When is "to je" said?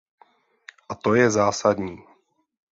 0.95-1.31